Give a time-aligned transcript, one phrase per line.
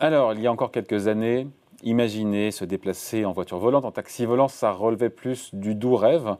[0.00, 1.48] Alors, il y a encore quelques années,
[1.82, 6.36] imaginer se déplacer en voiture volante, en taxi volant, ça relevait plus du doux rêve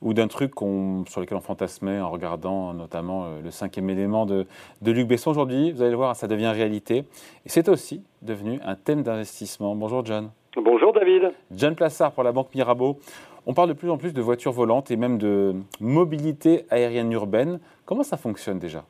[0.00, 4.46] ou d'un truc sur lequel on fantasmait en regardant notamment euh, le cinquième élément de,
[4.80, 5.30] de Luc Besson.
[5.30, 7.04] Aujourd'hui, vous allez le voir, ça devient réalité.
[7.44, 9.76] Et c'est aussi devenu un thème d'investissement.
[9.76, 10.30] Bonjour John.
[10.56, 11.32] Bonjour David.
[11.52, 12.98] John Plassard pour la Banque Mirabeau.
[13.46, 17.60] On parle de plus en plus de voitures volantes et même de mobilité aérienne urbaine.
[17.84, 18.84] Comment ça fonctionne déjà?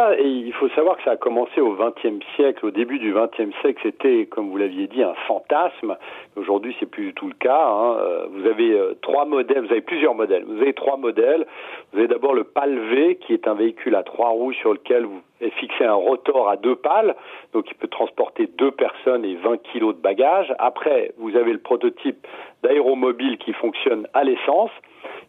[0.00, 2.64] Déjà, il faut savoir que ça a commencé au XXe siècle.
[2.64, 5.96] Au début du XXe siècle, c'était, comme vous l'aviez dit, un fantasme.
[6.36, 7.66] Aujourd'hui, c'est plus du tout le cas.
[7.66, 7.96] Hein.
[7.98, 10.44] Euh, vous avez euh, trois modèles, vous avez plusieurs modèles.
[10.46, 11.46] Vous avez trois modèles.
[11.92, 15.20] Vous avez d'abord le PAL-V, qui est un véhicule à trois roues sur lequel vous
[15.42, 17.16] est fixé un rotor à deux pales,
[17.54, 20.54] donc il peut transporter deux personnes et 20 kilos de bagages.
[20.58, 22.26] Après, vous avez le prototype
[22.62, 24.70] d'aéromobile qui fonctionne à l'essence,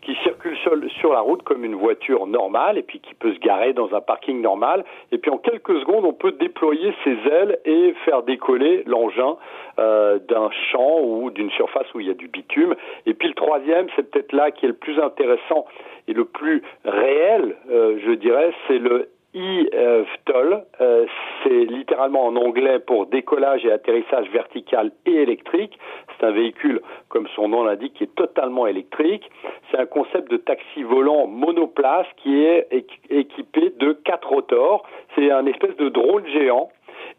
[0.01, 0.57] qui circule
[0.99, 4.01] sur la route comme une voiture normale et puis qui peut se garer dans un
[4.01, 4.83] parking normal.
[5.11, 9.37] Et puis en quelques secondes, on peut déployer ses ailes et faire décoller l'engin
[9.79, 12.75] euh, d'un champ ou d'une surface où il y a du bitume.
[13.05, 15.65] Et puis le troisième, c'est peut-être là qui est le plus intéressant
[16.07, 21.05] et le plus réel, euh, je dirais, c'est le e-VTOL, euh,
[21.43, 25.77] c'est littéralement en anglais pour décollage et atterrissage vertical et électrique.
[26.19, 29.29] C'est un véhicule, comme son nom l'indique, qui est totalement électrique.
[29.69, 32.67] C'est un concept de taxi volant monoplace qui est
[33.09, 34.83] équipé de quatre rotors.
[35.15, 36.69] C'est un espèce de drone géant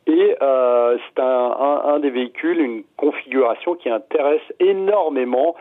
[0.06, 5.54] et euh, c'est un, des véhicules, une configuration qui intéresse énormément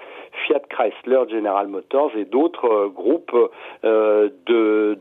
[0.46, 3.36] Fiat Chrysler, General Motors et d'autres euh, groupes
[3.84, 4.30] euh,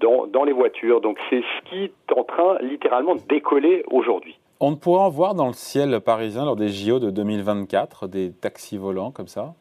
[0.01, 1.01] dans, dans les voitures.
[1.01, 4.39] Donc c'est ce qui est en train littéralement de décoller aujourd'hui.
[4.61, 8.77] On pourra en voir dans le ciel parisien lors des JO de 2024 des taxis
[8.77, 9.55] volants comme ça?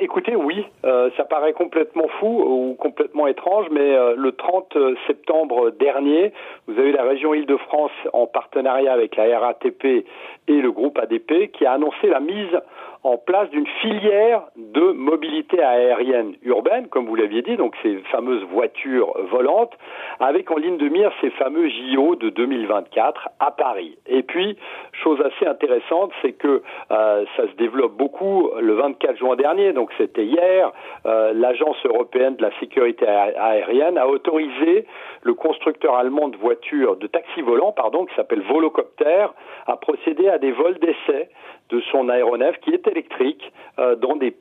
[0.00, 5.70] Écoutez, oui, euh, ça paraît complètement fou ou complètement étrange, mais euh, le 30 septembre
[5.70, 6.32] dernier,
[6.66, 11.66] vous avez la région Île-de-France en partenariat avec la RATP et le groupe ADP qui
[11.66, 12.60] a annoncé la mise
[13.04, 18.42] en place d'une filière de mobilité aérienne urbaine, comme vous l'aviez dit, donc ces fameuses
[18.44, 19.72] voitures volantes,
[20.20, 23.96] avec en ligne de mire ces fameux JO de 2024 à Paris.
[24.06, 24.56] Et puis,
[24.92, 29.90] chose assez intéressante, c'est que euh, ça se développe beaucoup le 24 juin dernier, donc
[29.96, 30.72] c'était hier,
[31.06, 34.86] euh, l'Agence européenne de la sécurité aérienne a autorisé
[35.22, 39.26] le constructeur allemand de voitures, de taxis volants, pardon, qui s'appelle Volocopter,
[39.66, 41.28] à procéder à des vols d'essai
[41.70, 44.34] de son aéronef qui est électrique euh, dans des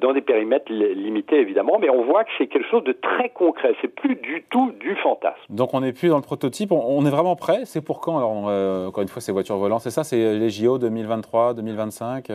[0.00, 3.74] dans des périmètres limités évidemment, mais on voit que c'est quelque chose de très concret.
[3.80, 5.40] C'est plus du tout du fantasme.
[5.48, 6.72] Donc on n'est plus dans le prototype.
[6.72, 7.60] On, est vraiment prêt.
[7.64, 10.50] C'est pour quand alors euh, Encore une fois, ces voitures volantes, c'est ça C'est les
[10.50, 12.26] JO 2023, 2025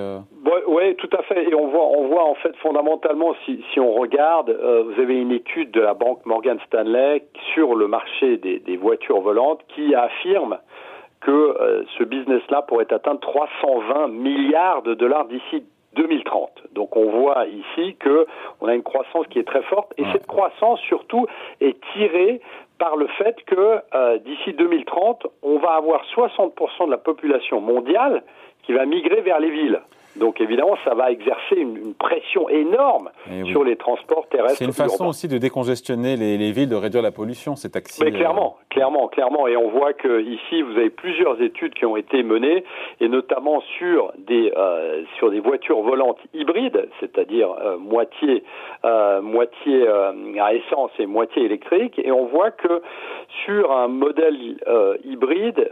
[0.68, 1.50] Oui, tout à fait.
[1.50, 5.16] Et on voit, on voit en fait fondamentalement, si, si on regarde, euh, vous avez
[5.16, 9.94] une étude de la banque Morgan Stanley sur le marché des, des voitures volantes qui
[9.94, 10.58] affirme
[11.22, 15.64] que euh, ce business-là pourrait atteindre 320 milliards de dollars d'ici
[15.96, 16.64] 2030.
[16.74, 18.26] Donc on voit ici que
[18.62, 21.28] on a une croissance qui est très forte et cette croissance surtout
[21.60, 22.42] est tirée
[22.78, 28.24] par le fait que euh, d'ici 2030, on va avoir 60% de la population mondiale
[28.64, 29.82] qui va migrer vers les villes.
[30.16, 34.58] Donc évidemment, ça va exercer une, pression énorme eh sur les transports terrestres.
[34.58, 38.04] C'est une façon aussi de décongestionner les, villes, de réduire la pollution, ces taxis.
[38.04, 38.66] Mais clairement, euh.
[38.70, 39.48] clairement, clairement.
[39.48, 42.64] Et on voit que ici, vous avez plusieurs études qui ont été menées,
[43.00, 48.44] et notamment sur des euh, sur des voitures volantes hybrides, c'est-à-dire euh, moitié
[49.22, 49.88] moitié
[50.40, 52.00] à essence et moitié électrique.
[52.04, 52.82] Et on voit que
[53.46, 54.36] sur un modèle
[55.06, 55.72] hybride,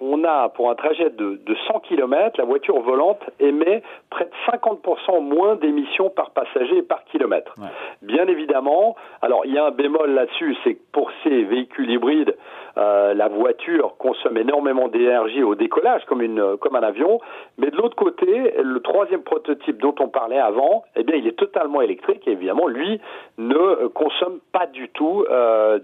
[0.00, 3.69] on a pour un trajet de, de 100 km, la voiture volante émet
[4.10, 7.54] près de 50% moins d'émissions par passager et par kilomètre.
[8.02, 12.36] Bien évidemment, alors il y a un bémol là-dessus, c'est que pour ces véhicules hybrides,
[12.78, 17.20] euh, la voiture consomme énormément d'énergie au décollage, comme, une, comme un avion.
[17.58, 21.38] Mais de l'autre côté, le troisième prototype dont on parlait avant, eh bien, il est
[21.38, 23.00] totalement électrique et évidemment, lui
[23.38, 25.78] ne consomme pas du tout euh,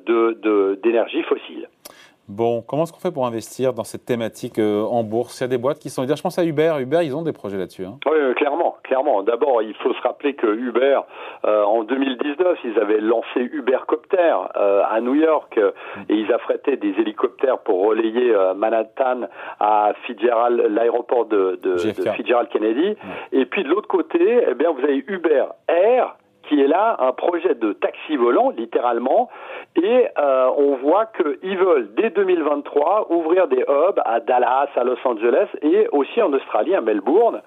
[0.82, 1.68] d'énergie fossile.
[2.28, 5.38] Bon, comment est-ce qu'on fait pour investir dans cette thématique euh, en bourse?
[5.40, 6.74] Il y a des boîtes qui sont je pense à Uber.
[6.80, 7.84] Uber, ils ont des projets là-dessus.
[7.84, 7.98] Hein.
[8.04, 9.22] Oui, euh, clairement, clairement.
[9.22, 11.00] D'abord, il faut se rappeler que Uber,
[11.44, 15.58] euh, en 2019, ils avaient lancé Ubercopter à New York
[16.08, 19.28] et ils affrétaient des hélicoptères pour relayer Manhattan
[19.60, 22.96] à Fitzgerald, l'aéroport de, de, Fitzgerald Kennedy.
[23.32, 26.16] Et puis de l'autre côté, eh bien, vous avez Uber Air
[26.48, 29.28] qui est là un projet de taxi volant, littéralement,
[29.76, 34.98] et euh, on voit qu'ils veulent, dès 2023, ouvrir des hubs à Dallas, à Los
[35.04, 37.42] Angeles, et aussi en Australie, à Melbourne,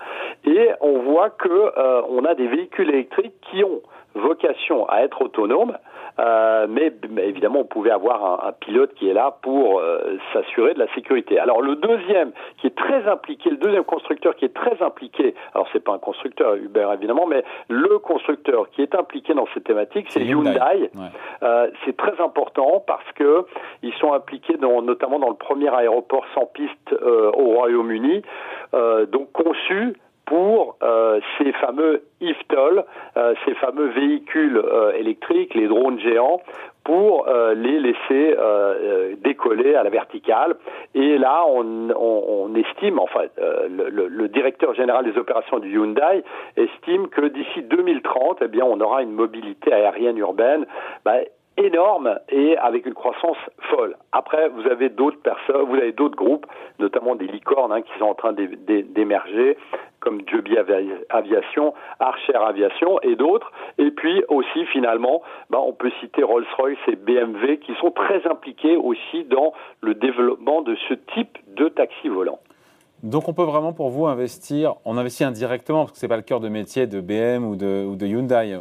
[0.46, 3.82] et on voit que euh, on a des véhicules électriques qui ont
[4.16, 5.78] vocation à être autonome,
[6.20, 6.92] euh, mais,
[7.24, 11.40] évidemment, on pouvait avoir un, pilote qui est là pour euh, s'assurer de la sécurité.
[11.40, 15.68] Alors le deuxième, qui est très impliqué, le deuxième constructeur qui est très impliqué, alors
[15.72, 20.08] c'est pas un constructeur Uber évidemment, mais le constructeur qui est impliqué dans cette thématique,
[20.10, 20.90] c'est Hyundai.
[21.44, 23.46] Euh, c'est très important parce que
[23.82, 28.24] ils sont impliqués dans, notamment dans le premier aéroport sans piste au Royaume-Uni,
[29.12, 29.96] donc conçu
[30.30, 32.86] pour euh, ces fameux IFTOL,
[33.18, 36.42] euh, ces fameux véhicules euh, électriques, les drones géants,
[36.86, 38.36] pour les laisser
[39.22, 40.56] décoller à la verticale.
[40.96, 46.24] Et là, on, estime, enfin, le, directeur général des opérations du Hyundai
[46.58, 50.66] estime que d'ici 2030, eh bien, on aura une mobilité aérienne urbaine
[51.06, 51.18] bah,
[51.60, 53.38] énorme et avec une croissance
[53.70, 53.96] folle.
[54.12, 56.46] Après, vous avez d'autres personnes, vous avez d'autres groupes,
[56.80, 59.58] notamment des licornes hein, qui sont en train d'émerger,
[60.00, 60.58] comme Joby
[61.10, 63.52] Aviation, Archer Aviation et d'autres.
[63.78, 68.78] Et puis aussi, finalement, ben, on peut citer Rolls-Royce et BMW qui sont très impliqués
[68.78, 72.40] aussi dans le développement de ce type de taxi volant.
[73.04, 76.18] Donc on peut vraiment pour vous investir, on investit indirectement parce que ce n'est pas
[76.18, 78.60] le cœur de métier de BM ou de, ou de Hyundai.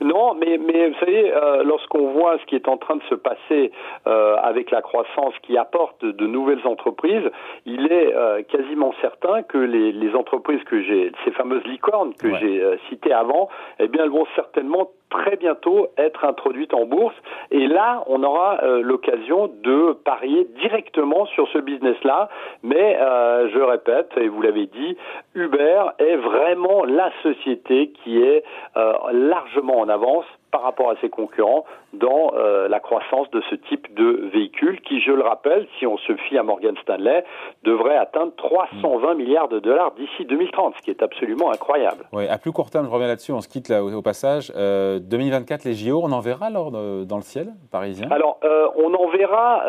[0.00, 3.14] Non, mais, mais vous savez, euh, lorsqu'on voit ce qui est en train de se
[3.14, 3.72] passer
[4.06, 7.30] euh, avec la croissance qui apporte de nouvelles entreprises,
[7.64, 12.34] il est euh, quasiment certain que les, les entreprises que j'ai, ces fameuses licornes que
[12.36, 13.48] j'ai citées avant,
[13.78, 17.14] eh bien, elles vont certainement très bientôt être introduite en bourse.
[17.50, 22.28] Et là, on aura euh, l'occasion de parier directement sur ce business-là.
[22.62, 24.96] Mais euh, je répète, et vous l'avez dit,
[25.34, 28.44] Uber est vraiment la société qui est
[28.76, 33.54] euh, largement en avance par rapport à ses concurrents dans euh, la croissance de ce
[33.54, 37.24] type de véhicule qui, je le rappelle, si on se fie à Morgan Stanley,
[37.64, 42.04] devrait atteindre 320 milliards de dollars d'ici 2030, ce qui est absolument incroyable.
[42.12, 44.48] Oui, à plus court terme, je reviens là-dessus, on se quitte là au, passage.
[44.50, 48.08] 2024, euh, les JO, on en verra alors dans le ciel parisien?
[48.10, 49.62] Alors, euh, on en verra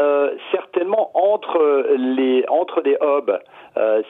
[0.51, 3.39] certainement entre les, entre les hubs,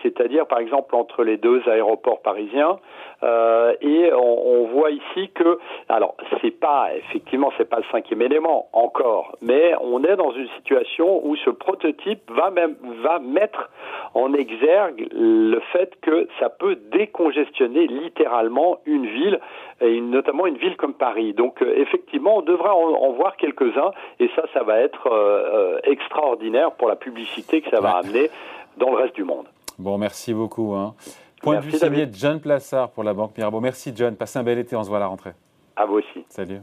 [0.03, 2.79] c'est-à-dire par exemple entre les deux aéroports parisiens.
[3.23, 5.59] et on, on, voit ici que,
[5.89, 10.47] alors, c'est pas, effectivement, c'est pas le cinquième élément encore, mais on est dans une
[10.57, 13.69] situation où ce prototype va même, va mettre
[14.13, 19.39] en exergue le fait que ça peut décongestionner littéralement une ville,
[19.81, 21.33] et notamment une ville comme Paris.
[21.33, 25.79] Donc, euh, effectivement, on devra en, voir quelques-uns, et ça, ça va être euh, euh,
[25.83, 28.29] extraordinaire pour la publicité que ça va amener
[28.77, 29.45] dans le reste du monde.
[29.77, 30.73] Bon, merci beaucoup.
[30.73, 30.95] Hein.
[31.41, 33.59] Point de vue signé John Plassard pour la Banque Mirabeau.
[33.59, 35.33] Merci John, passez un bel été, on se voit à la rentrée.
[35.77, 36.25] À vous aussi.
[36.29, 36.59] Salut.